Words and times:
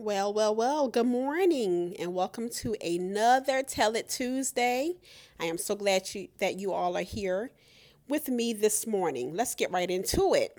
Well, 0.00 0.32
well, 0.32 0.54
well, 0.54 0.86
good 0.86 1.08
morning 1.08 1.96
and 1.98 2.14
welcome 2.14 2.48
to 2.50 2.76
another 2.80 3.64
Tell 3.64 3.96
It 3.96 4.08
Tuesday. 4.08 4.94
I 5.40 5.46
am 5.46 5.58
so 5.58 5.74
glad 5.74 6.14
you 6.14 6.28
that 6.38 6.56
you 6.56 6.72
all 6.72 6.96
are 6.96 7.02
here 7.02 7.50
with 8.08 8.28
me 8.28 8.52
this 8.52 8.86
morning. 8.86 9.34
Let's 9.34 9.56
get 9.56 9.72
right 9.72 9.90
into 9.90 10.34
it. 10.34 10.56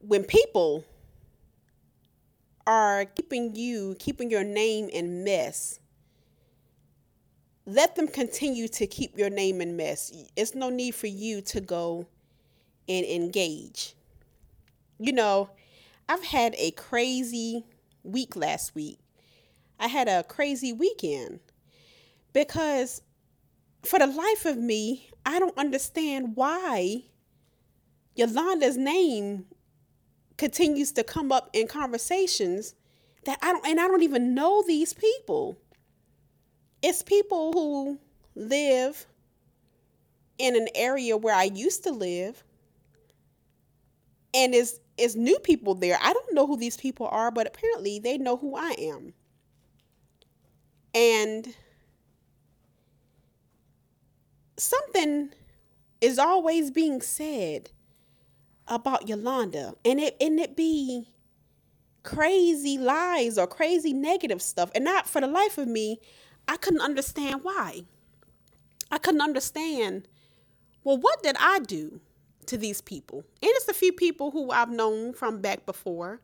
When 0.00 0.24
people 0.24 0.84
are 2.66 3.06
keeping 3.06 3.54
you, 3.56 3.96
keeping 3.98 4.30
your 4.30 4.44
name 4.44 4.90
in 4.90 5.24
mess, 5.24 5.80
let 7.64 7.96
them 7.96 8.08
continue 8.08 8.68
to 8.68 8.86
keep 8.86 9.16
your 9.16 9.30
name 9.30 9.62
in 9.62 9.74
mess. 9.74 10.12
It's 10.36 10.54
no 10.54 10.68
need 10.68 10.94
for 10.94 11.06
you 11.06 11.40
to 11.40 11.62
go 11.62 12.06
and 12.86 13.06
engage. 13.06 13.94
You 14.98 15.14
know, 15.14 15.48
I've 16.10 16.24
had 16.24 16.56
a 16.58 16.72
crazy 16.72 17.64
week 18.02 18.34
last 18.34 18.74
week. 18.74 18.98
I 19.78 19.86
had 19.86 20.08
a 20.08 20.24
crazy 20.24 20.72
weekend 20.72 21.38
because 22.32 23.00
for 23.84 24.00
the 24.00 24.08
life 24.08 24.44
of 24.44 24.58
me, 24.58 25.08
I 25.24 25.38
don't 25.38 25.56
understand 25.56 26.34
why 26.34 27.04
Yolanda's 28.16 28.76
name 28.76 29.44
continues 30.36 30.90
to 30.92 31.04
come 31.04 31.30
up 31.30 31.48
in 31.52 31.68
conversations 31.68 32.74
that 33.24 33.38
I 33.40 33.52
don't 33.52 33.64
and 33.64 33.78
I 33.78 33.86
don't 33.86 34.02
even 34.02 34.34
know 34.34 34.64
these 34.66 34.92
people. 34.92 35.58
It's 36.82 37.02
people 37.02 37.52
who 37.52 38.00
live 38.34 39.06
in 40.38 40.56
an 40.56 40.66
area 40.74 41.16
where 41.16 41.36
I 41.36 41.44
used 41.44 41.84
to 41.84 41.92
live 41.92 42.42
and 44.34 44.56
is 44.56 44.80
is 45.00 45.16
new 45.16 45.38
people 45.40 45.74
there. 45.74 45.98
I 46.00 46.12
don't 46.12 46.34
know 46.34 46.46
who 46.46 46.56
these 46.56 46.76
people 46.76 47.08
are, 47.10 47.30
but 47.30 47.46
apparently 47.46 47.98
they 47.98 48.18
know 48.18 48.36
who 48.36 48.56
I 48.56 48.74
am. 48.78 49.14
And 50.94 51.54
something 54.56 55.30
is 56.00 56.18
always 56.18 56.70
being 56.70 57.00
said 57.00 57.70
about 58.66 59.08
Yolanda, 59.08 59.74
and 59.84 60.00
it 60.00 60.16
and 60.20 60.38
it 60.38 60.56
be 60.56 61.08
crazy 62.02 62.78
lies 62.78 63.36
or 63.38 63.46
crazy 63.46 63.92
negative 63.92 64.40
stuff. 64.40 64.70
And 64.74 64.84
not 64.84 65.08
for 65.08 65.20
the 65.20 65.26
life 65.26 65.58
of 65.58 65.68
me, 65.68 66.00
I 66.48 66.56
couldn't 66.56 66.80
understand 66.80 67.40
why. 67.42 67.84
I 68.90 68.98
couldn't 68.98 69.20
understand, 69.20 70.08
well, 70.82 70.98
what 70.98 71.22
did 71.22 71.36
I 71.38 71.60
do 71.60 72.00
to 72.46 72.56
these 72.56 72.80
people? 72.80 73.18
And 73.42 73.50
it's 73.54 73.68
a 73.68 73.74
few 73.74 73.92
people 73.92 74.30
who 74.30 74.50
I've 74.50 74.70
known 74.70 75.12
from 75.12 75.40
back 75.40 75.66
before. 75.66 76.20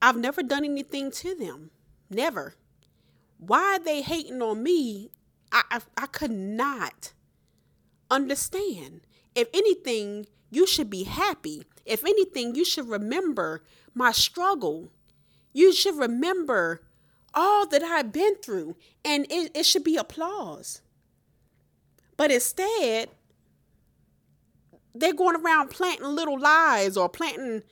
I've 0.00 0.16
never 0.16 0.42
done 0.42 0.64
anything 0.64 1.10
to 1.12 1.34
them. 1.34 1.70
Never. 2.10 2.54
Why 3.38 3.76
are 3.76 3.78
they 3.78 4.02
hating 4.02 4.40
on 4.42 4.62
me? 4.62 5.10
I, 5.52 5.62
I, 5.70 5.80
I 5.96 6.06
could 6.06 6.30
not 6.30 7.12
understand. 8.10 9.02
If 9.34 9.48
anything, 9.52 10.26
you 10.50 10.66
should 10.66 10.90
be 10.90 11.04
happy. 11.04 11.64
If 11.84 12.04
anything, 12.04 12.54
you 12.54 12.64
should 12.64 12.88
remember 12.88 13.62
my 13.94 14.12
struggle. 14.12 14.90
You 15.52 15.72
should 15.72 15.96
remember 15.96 16.82
all 17.34 17.66
that 17.66 17.82
I've 17.82 18.12
been 18.12 18.36
through, 18.36 18.76
and 19.04 19.26
it, 19.30 19.52
it 19.54 19.66
should 19.66 19.84
be 19.84 19.96
applause. 19.96 20.80
But 22.16 22.30
instead, 22.30 23.10
they're 24.98 25.12
going 25.12 25.36
around 25.36 25.70
planting 25.70 26.06
little 26.06 26.38
lies 26.38 26.96
or 26.96 27.08
planting 27.08 27.62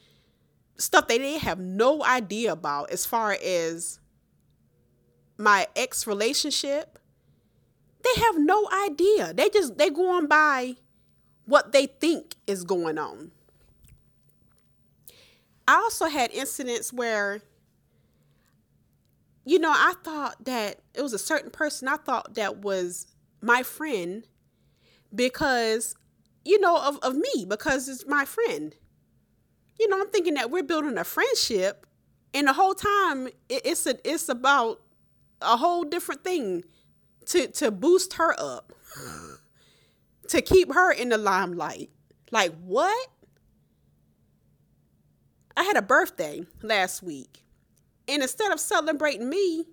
stuff 0.76 1.08
they 1.08 1.38
have 1.38 1.58
no 1.58 2.04
idea 2.04 2.52
about 2.52 2.90
as 2.90 3.06
far 3.06 3.36
as 3.42 4.00
my 5.36 5.66
ex 5.76 6.06
relationship. 6.06 6.98
They 8.02 8.20
have 8.22 8.38
no 8.38 8.68
idea. 8.86 9.32
They 9.32 9.48
just 9.48 9.78
they 9.78 9.90
going 9.90 10.26
by 10.26 10.76
what 11.46 11.72
they 11.72 11.86
think 11.86 12.36
is 12.46 12.64
going 12.64 12.98
on. 12.98 13.30
I 15.66 15.76
also 15.76 16.06
had 16.06 16.30
incidents 16.32 16.92
where 16.92 17.40
you 19.44 19.58
know, 19.58 19.70
I 19.70 19.94
thought 20.02 20.44
that 20.44 20.80
it 20.94 21.02
was 21.02 21.12
a 21.12 21.18
certain 21.18 21.50
person 21.50 21.86
I 21.86 21.96
thought 21.96 22.34
that 22.34 22.58
was 22.58 23.06
my 23.42 23.62
friend 23.62 24.26
because, 25.14 25.94
you 26.44 26.60
know, 26.60 26.80
of, 26.82 26.98
of 27.02 27.14
me, 27.14 27.44
because 27.46 27.88
it's 27.88 28.06
my 28.06 28.24
friend. 28.24 28.74
You 29.78 29.88
know, 29.88 30.00
I'm 30.00 30.10
thinking 30.10 30.34
that 30.34 30.50
we're 30.50 30.62
building 30.62 30.98
a 30.98 31.04
friendship, 31.04 31.86
and 32.32 32.48
the 32.48 32.52
whole 32.52 32.74
time 32.74 33.28
it, 33.48 33.62
it's 33.64 33.86
a, 33.86 33.96
it's 34.08 34.28
about 34.28 34.80
a 35.40 35.56
whole 35.56 35.84
different 35.84 36.24
thing 36.24 36.64
to 37.26 37.48
to 37.48 37.70
boost 37.70 38.14
her 38.14 38.34
up, 38.38 38.72
to 40.28 40.40
keep 40.42 40.72
her 40.72 40.92
in 40.92 41.08
the 41.08 41.18
limelight. 41.18 41.90
Like 42.30 42.54
what? 42.64 43.08
I 45.56 45.62
had 45.62 45.76
a 45.76 45.82
birthday 45.82 46.42
last 46.62 47.02
week 47.02 47.44
and 48.06 48.22
instead 48.22 48.52
of 48.52 48.60
celebrating 48.60 49.28
me, 49.28 49.64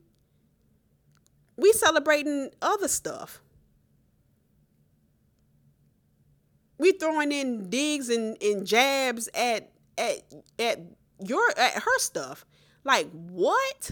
we 1.58 1.74
celebrating 1.74 2.52
other 2.62 2.88
stuff. 2.88 3.42
We 6.82 6.94
throwing 6.94 7.32
in 7.32 7.70
digs 7.70 8.10
and, 8.10 8.42
and 8.42 8.66
jabs 8.66 9.30
at 9.36 9.70
at 10.00 10.24
at 10.58 10.80
your 11.24 11.48
at 11.56 11.74
her 11.76 12.00
stuff. 12.00 12.44
Like 12.84 13.08
what? 13.12 13.92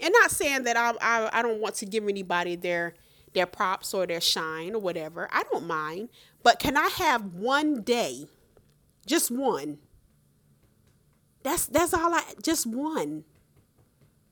And 0.00 0.14
not 0.18 0.30
saying 0.30 0.62
that 0.62 0.78
I, 0.78 0.94
I 1.02 1.40
I 1.40 1.42
don't 1.42 1.60
want 1.60 1.74
to 1.74 1.84
give 1.84 2.08
anybody 2.08 2.56
their 2.56 2.94
their 3.34 3.44
props 3.44 3.92
or 3.92 4.06
their 4.06 4.22
shine 4.22 4.74
or 4.74 4.78
whatever. 4.78 5.28
I 5.30 5.42
don't 5.52 5.66
mind. 5.66 6.08
But 6.42 6.58
can 6.58 6.78
I 6.78 6.88
have 6.88 7.34
one 7.34 7.82
day, 7.82 8.24
just 9.06 9.30
one, 9.30 9.76
that's 11.42 11.66
that's 11.66 11.92
all 11.92 12.14
I 12.14 12.22
just 12.42 12.66
one. 12.66 13.24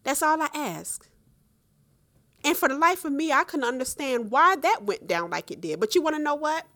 That's 0.04 0.22
all 0.22 0.40
I 0.40 0.48
ask. 0.54 1.06
And 2.44 2.56
for 2.56 2.68
the 2.68 2.76
life 2.76 3.04
of 3.04 3.12
me, 3.12 3.32
I 3.32 3.44
couldn't 3.44 3.66
understand 3.66 4.30
why 4.30 4.56
that 4.56 4.84
went 4.84 5.06
down 5.06 5.30
like 5.30 5.50
it 5.50 5.60
did. 5.60 5.78
But 5.78 5.94
you 5.94 6.02
want 6.02 6.16
to 6.16 6.22
know 6.22 6.34
what? 6.34 6.66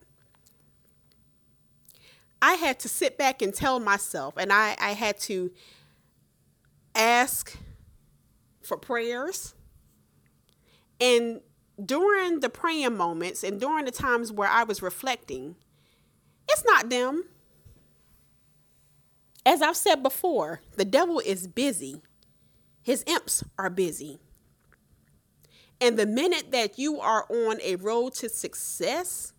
I 2.43 2.55
had 2.55 2.79
to 2.81 2.89
sit 2.89 3.17
back 3.17 3.41
and 3.41 3.55
tell 3.55 3.81
myself, 3.81 4.35
and 4.37 4.53
I, 4.53 4.77
I 4.79 4.91
had 4.91 5.19
to 5.21 5.51
ask 6.95 7.57
for 8.63 8.77
prayers. 8.77 9.55
And 11.01 11.41
during 11.83 12.41
the 12.41 12.51
praying 12.51 12.97
moments 12.97 13.43
and 13.43 13.61
during 13.61 13.87
the 13.87 13.91
times 13.91 14.31
where 14.31 14.49
I 14.49 14.65
was 14.65 14.83
reflecting, 14.83 15.57
it's 16.49 16.65
not 16.65 16.91
them. 16.91 17.25
As 19.47 19.61
I've 19.61 19.77
said 19.77 20.03
before, 20.03 20.61
the 20.77 20.85
devil 20.85 21.21
is 21.21 21.47
busy. 21.47 22.03
His 22.83 23.05
imps 23.07 23.43
are 23.59 23.71
busy. 23.71 24.21
And 25.85 25.99
the 25.99 26.07
minute 26.07 26.51
that 26.51 26.79
you 26.79 26.99
are 26.99 27.27
on 27.29 27.61
a 27.61 27.77
road 27.77 28.15
to 28.15 28.31
success, 28.31 29.35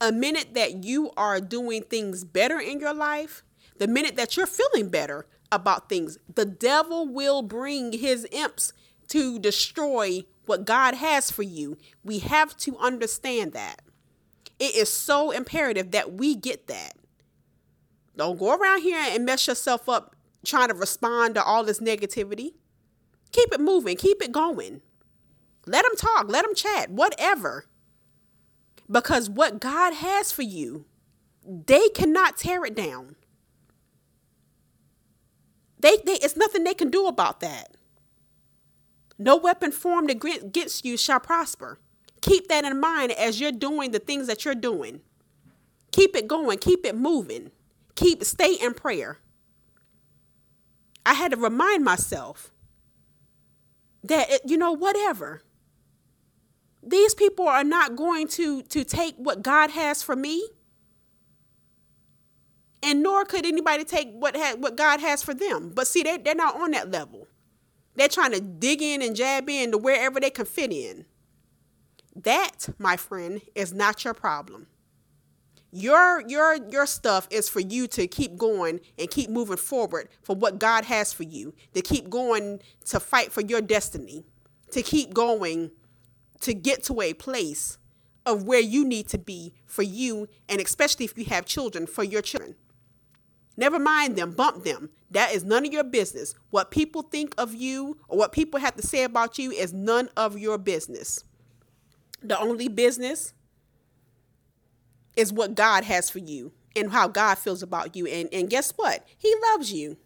a 0.00 0.10
minute 0.10 0.52
that 0.54 0.82
you 0.82 1.12
are 1.16 1.40
doing 1.40 1.82
things 1.82 2.24
better 2.24 2.58
in 2.58 2.80
your 2.80 2.92
life, 2.92 3.44
the 3.78 3.86
minute 3.86 4.16
that 4.16 4.36
you're 4.36 4.48
feeling 4.48 4.88
better 4.88 5.26
about 5.52 5.88
things, 5.88 6.18
the 6.34 6.44
devil 6.44 7.06
will 7.06 7.40
bring 7.40 7.92
his 7.92 8.26
imps 8.32 8.72
to 9.10 9.38
destroy 9.38 10.24
what 10.44 10.64
God 10.64 10.94
has 10.94 11.30
for 11.30 11.44
you. 11.44 11.78
We 12.02 12.18
have 12.18 12.56
to 12.56 12.76
understand 12.78 13.52
that. 13.52 13.80
It 14.58 14.74
is 14.74 14.92
so 14.92 15.30
imperative 15.30 15.92
that 15.92 16.14
we 16.14 16.34
get 16.34 16.66
that. 16.66 16.94
Don't 18.16 18.40
go 18.40 18.56
around 18.56 18.82
here 18.82 18.98
and 19.00 19.24
mess 19.24 19.46
yourself 19.46 19.88
up 19.88 20.16
trying 20.44 20.66
to 20.66 20.74
respond 20.74 21.36
to 21.36 21.44
all 21.44 21.62
this 21.62 21.78
negativity. 21.78 22.54
Keep 23.30 23.52
it 23.52 23.60
moving, 23.60 23.96
keep 23.96 24.20
it 24.20 24.32
going. 24.32 24.80
Let 25.66 25.84
them 25.84 25.96
talk, 25.96 26.28
let 26.28 26.44
them 26.44 26.54
chat, 26.54 26.90
whatever. 26.90 27.66
Because 28.90 29.28
what 29.28 29.60
God 29.60 29.94
has 29.94 30.30
for 30.30 30.42
you, 30.42 30.86
they 31.44 31.88
cannot 31.88 32.36
tear 32.36 32.64
it 32.64 32.74
down. 32.74 33.16
They, 35.80 35.96
they, 36.04 36.14
it's 36.14 36.36
nothing 36.36 36.64
they 36.64 36.74
can 36.74 36.90
do 36.90 37.06
about 37.06 37.40
that. 37.40 37.76
No 39.18 39.36
weapon 39.36 39.72
formed 39.72 40.10
against 40.10 40.84
you 40.84 40.96
shall 40.96 41.20
prosper. 41.20 41.78
Keep 42.20 42.48
that 42.48 42.64
in 42.64 42.80
mind 42.80 43.12
as 43.12 43.40
you're 43.40 43.52
doing 43.52 43.90
the 43.90 43.98
things 43.98 44.26
that 44.26 44.44
you're 44.44 44.54
doing. 44.54 45.00
Keep 45.90 46.16
it 46.16 46.28
going, 46.28 46.58
keep 46.58 46.84
it 46.84 46.96
moving 46.96 47.50
keep 47.96 48.22
stay 48.22 48.54
in 48.54 48.74
prayer. 48.74 49.18
I 51.04 51.14
had 51.14 51.32
to 51.32 51.36
remind 51.36 51.82
myself 51.84 52.52
that 54.04 54.28
you 54.44 54.56
know 54.56 54.72
whatever. 54.72 55.42
These 56.86 57.14
people 57.14 57.48
are 57.48 57.64
not 57.64 57.96
going 57.96 58.28
to 58.28 58.62
to 58.62 58.84
take 58.84 59.16
what 59.16 59.42
God 59.42 59.70
has 59.72 60.02
for 60.02 60.16
me 60.16 60.48
And 62.82 63.02
nor 63.02 63.26
could 63.26 63.46
anybody 63.46 63.84
take 63.84 64.10
what 64.12 64.36
ha- 64.36 64.56
what 64.58 64.76
God 64.76 65.00
has 65.00 65.22
for 65.22 65.34
them. 65.34 65.72
But 65.74 65.88
see, 65.88 66.02
they 66.04 66.18
they're 66.18 66.34
not 66.36 66.60
on 66.60 66.72
that 66.72 66.90
level. 66.90 67.28
They're 67.96 68.08
trying 68.08 68.32
to 68.32 68.40
dig 68.40 68.82
in 68.82 69.02
and 69.02 69.16
jab 69.16 69.48
in 69.50 69.72
to 69.72 69.78
wherever 69.78 70.20
they 70.20 70.30
can 70.30 70.46
fit 70.46 70.72
in. 70.72 71.06
That, 72.16 72.70
my 72.78 72.96
friend, 72.96 73.42
is 73.54 73.74
not 73.74 74.04
your 74.04 74.14
problem. 74.14 74.68
Your 75.72 76.22
your 76.28 76.56
your 76.70 76.86
stuff 76.86 77.28
is 77.30 77.48
for 77.48 77.60
you 77.60 77.88
to 77.88 78.06
keep 78.08 78.36
going 78.38 78.80
and 78.98 79.10
keep 79.10 79.30
moving 79.30 79.58
forward 79.58 80.08
for 80.22 80.36
what 80.36 80.58
God 80.58 80.86
has 80.86 81.12
for 81.12 81.24
you. 81.24 81.54
To 81.74 81.82
keep 81.82 82.10
going 82.10 82.60
to 82.86 83.00
fight 83.00 83.32
for 83.32 83.42
your 83.42 83.60
destiny. 83.62 84.24
To 84.72 84.82
keep 84.82 85.14
going 85.14 85.72
to 86.46 86.54
get 86.54 86.84
to 86.84 87.00
a 87.00 87.12
place 87.12 87.76
of 88.24 88.44
where 88.44 88.60
you 88.60 88.84
need 88.84 89.08
to 89.08 89.18
be 89.18 89.52
for 89.66 89.82
you 89.82 90.28
and 90.48 90.60
especially 90.60 91.04
if 91.04 91.18
you 91.18 91.24
have 91.24 91.44
children 91.44 91.88
for 91.88 92.04
your 92.04 92.22
children. 92.22 92.54
Never 93.56 93.80
mind 93.80 94.14
them, 94.14 94.30
bump 94.30 94.62
them. 94.62 94.90
That 95.10 95.32
is 95.32 95.42
none 95.42 95.66
of 95.66 95.72
your 95.72 95.82
business. 95.82 96.36
What 96.50 96.70
people 96.70 97.02
think 97.02 97.34
of 97.36 97.52
you 97.52 97.98
or 98.06 98.16
what 98.16 98.30
people 98.30 98.60
have 98.60 98.76
to 98.76 98.86
say 98.86 99.02
about 99.02 99.38
you 99.38 99.50
is 99.50 99.72
none 99.72 100.08
of 100.16 100.38
your 100.38 100.56
business. 100.56 101.24
The 102.22 102.38
only 102.38 102.68
business 102.68 103.34
is 105.16 105.32
what 105.32 105.56
God 105.56 105.82
has 105.82 106.10
for 106.10 106.20
you 106.20 106.52
and 106.76 106.92
how 106.92 107.08
God 107.08 107.38
feels 107.38 107.62
about 107.62 107.96
you. 107.96 108.06
And, 108.06 108.28
and 108.32 108.48
guess 108.48 108.72
what? 108.76 109.04
He 109.16 109.34
loves 109.50 109.72
you. 109.72 109.96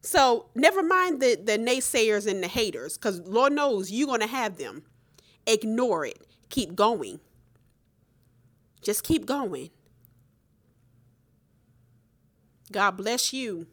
So 0.00 0.46
never 0.54 0.82
mind 0.82 1.20
the, 1.20 1.34
the 1.34 1.58
naysayers 1.58 2.26
and 2.26 2.42
the 2.42 2.48
haters, 2.48 2.96
because 2.96 3.20
Lord 3.20 3.52
knows 3.52 3.90
you're 3.90 4.06
going 4.06 4.20
to 4.20 4.26
have 4.26 4.56
them. 4.56 4.82
Ignore 5.46 6.06
it. 6.06 6.26
Keep 6.50 6.74
going. 6.74 7.20
Just 8.82 9.02
keep 9.02 9.26
going. 9.26 9.70
God 12.70 12.92
bless 12.92 13.32
you. 13.32 13.66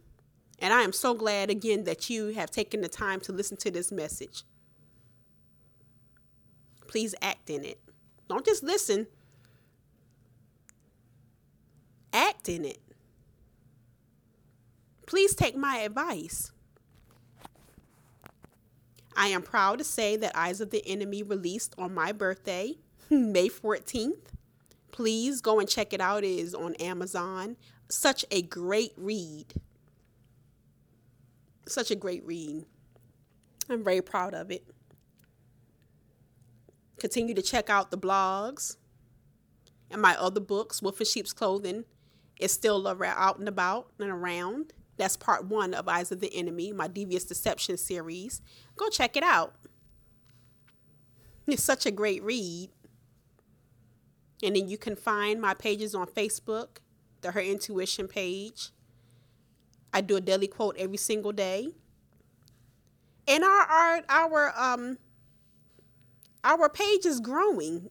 And 0.60 0.74
I 0.74 0.82
am 0.82 0.94
so 0.94 1.14
glad 1.14 1.50
again 1.50 1.84
that 1.84 2.10
you 2.10 2.28
have 2.28 2.50
taken 2.50 2.82
the 2.82 2.88
time 2.88 3.20
to 3.22 3.32
listen 3.32 3.58
to 3.58 3.72
this 3.72 3.92
message. 3.92 4.44
Please 6.88 7.14
act 7.22 7.50
in 7.50 7.66
it. 7.66 7.80
Don't 8.30 8.46
just 8.46 8.64
listen, 8.64 9.08
act 12.14 12.48
in 12.48 12.66
it. 12.66 12.80
Please 15.06 15.36
take 15.36 15.56
my 15.56 15.78
advice. 15.78 16.52
I 19.16 19.28
am 19.28 19.42
proud 19.42 19.78
to 19.78 19.84
say 19.84 20.18
that 20.18 20.36
Eyes 20.36 20.60
of 20.60 20.72
the 20.72 20.86
Enemy 20.86 21.24
released 21.24 21.74
on 21.78 21.94
my 21.94 22.12
birthday, 22.12 22.76
May 23.10 23.50
14th. 23.50 24.34
Please 24.92 25.42
go 25.42 25.60
and 25.60 25.70
check 25.70 25.94
it 25.94 26.02
out. 26.02 26.24
It 26.24 26.40
is 26.40 26.54
on 26.54 26.74
Amazon 26.76 27.58
such 27.90 28.26
a 28.32 28.42
great 28.42 28.94
read. 28.98 29.54
Such 31.68 31.92
a 31.92 31.96
great 31.96 32.26
read. 32.26 32.66
I'm 33.70 33.84
very 33.84 34.02
proud 34.02 34.34
of 34.34 34.52
it. 34.52 34.66
Continue 37.00 37.36
to 37.36 37.42
check 37.42 37.70
out 37.70 37.92
the 37.92 37.98
blogs 37.98 38.78
and 39.92 40.02
my 40.02 40.16
other 40.18 40.40
books. 40.40 40.82
Wolf 40.82 41.00
in 41.00 41.06
Sheep's 41.06 41.34
Clothing 41.34 41.86
is 42.40 42.52
still 42.52 42.88
out 42.88 43.40
and 43.40 43.48
about 43.48 43.92
and 44.00 44.10
around. 44.10 44.74
That's 44.98 45.18
part 45.18 45.46
one 45.46 45.74
of 45.74 45.88
Eyes 45.88 46.12
of 46.12 46.22
the 46.22 46.34
Enemy, 46.34 46.72
my 46.72 46.88
Devious 46.88 47.26
Deception 47.26 47.78
series. 47.78 48.42
Go 48.78 48.90
check 48.90 49.18
it 49.18 49.24
out. 49.24 49.56
It's 51.48 51.64
such 51.64 51.86
a 51.86 51.92
great 51.92 52.24
read. 52.24 52.70
And 54.44 54.56
then 54.56 54.70
you 54.70 54.78
can 54.78 54.96
find 54.96 55.42
my 55.42 55.54
pages 55.54 55.96
on 55.96 56.08
Facebook 56.08 56.78
the 57.22 57.32
Her 57.32 57.42
Intuition 57.42 58.08
page. 58.08 58.70
I 59.94 60.02
do 60.02 60.16
a 60.18 60.22
daily 60.22 60.48
quote 60.48 60.76
every 60.78 60.98
single 60.98 61.32
day. 61.32 61.70
And 63.28 63.44
our 63.44 63.62
our 63.62 64.02
our 64.10 64.54
um 64.56 64.98
our 66.44 66.70
page 66.70 67.06
is 67.06 67.20
growing 67.20 67.90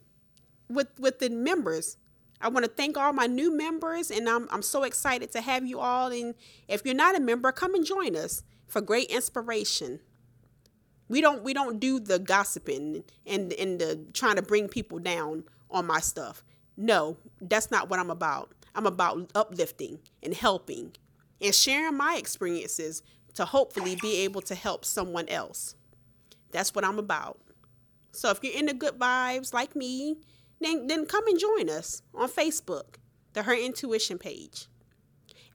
with 0.68 0.88
with 0.98 1.18
the 1.18 1.30
members. 1.30 1.96
I 2.40 2.48
want 2.48 2.64
to 2.64 2.70
thank 2.70 2.96
all 2.96 3.12
my 3.12 3.26
new 3.26 3.56
members 3.56 4.10
and 4.10 4.28
I'm 4.28 4.48
I'm 4.50 4.62
so 4.62 4.82
excited 4.82 5.32
to 5.32 5.40
have 5.40 5.66
you 5.66 5.81
all 5.81 6.12
and 6.12 6.34
if 6.69 6.82
you're 6.84 6.94
not 6.94 7.16
a 7.16 7.20
member, 7.20 7.52
come 7.52 7.75
and 7.75 7.84
join 7.84 8.16
us 8.16 8.42
for 8.66 8.81
great 8.81 9.10
inspiration. 9.10 10.00
We 11.08 11.20
don't 11.20 11.42
we 11.42 11.54
don't 11.54 11.81
do 11.81 12.00
the 12.00 12.19
gossiping 12.19 13.04
and 13.26 13.52
and 13.52 13.78
the 13.78 14.04
trying 14.12 14.36
to 14.36 14.42
bring 14.42 14.69
people 14.69 14.98
down 14.98 15.44
on 15.70 15.86
my 15.86 16.00
stuff. 16.00 16.44
No, 16.76 17.16
that's 17.40 17.70
not 17.70 17.88
what 17.88 17.98
I'm 17.98 18.10
about. 18.10 18.52
I'm 18.75 18.87
about 18.87 19.30
uplifting 19.34 20.00
and 20.22 20.34
helping 20.34 20.92
and 21.40 21.54
sharing 21.54 21.96
my 21.96 22.16
experiences 22.19 23.02
to 23.34 23.44
hopefully 23.44 23.96
be 24.00 24.19
able 24.19 24.40
to 24.42 24.54
help 24.54 24.84
someone 24.84 25.28
else. 25.28 25.76
That's 26.50 26.75
what 26.75 26.84
I'm 26.84 26.98
about. 26.98 27.40
So 28.12 28.30
if 28.30 28.38
you're 28.42 28.54
into 28.54 28.75
good 28.75 28.98
vibes 28.98 29.52
like 29.52 29.75
me, 29.75 30.16
then 30.64 30.87
then 30.87 31.06
come 31.06 31.26
and 31.26 31.38
join 31.38 31.69
us 31.69 32.02
on 32.14 32.28
Facebook, 32.28 32.96
the 33.32 33.43
Her 33.43 33.55
Intuition 33.55 34.19
page. 34.19 34.69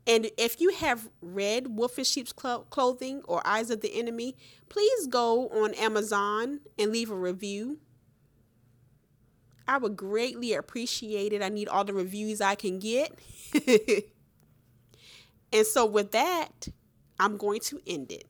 And 0.07 0.31
if 0.37 0.59
you 0.59 0.73
have 0.73 1.09
read 1.21 1.67
Wolf 1.75 1.97
in 1.97 2.03
Sheep's 2.03 2.33
Clothing 2.33 3.21
or 3.25 3.45
Eyes 3.45 3.69
of 3.69 3.81
the 3.81 3.93
Enemy, 3.93 4.35
please 4.67 5.07
go 5.07 5.49
on 5.49 5.73
Amazon 5.75 6.61
and 6.79 6.91
leave 6.91 7.11
a 7.11 7.15
review 7.15 7.79
I 9.69 9.77
would 9.77 9.95
greatly 9.95 10.53
appreciate 10.55 11.31
it. 11.31 11.43
I 11.43 11.49
need 11.49 11.67
all 11.67 11.83
the 11.83 11.93
reviews 11.93 12.41
I 12.41 12.55
can 12.55 12.79
get. 12.79 13.13
and 15.53 15.67
so, 15.67 15.85
with 15.85 16.11
that, 16.11 16.69
I'm 17.19 17.37
going 17.37 17.59
to 17.65 17.79
end 17.85 18.11
it. 18.11 18.25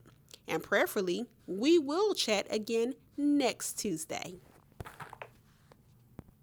And 0.49 0.61
prayerfully, 0.61 1.27
we 1.47 1.79
will 1.79 2.13
chat 2.13 2.45
again 2.51 2.95
next 3.15 3.79
Tuesday. 3.79 4.35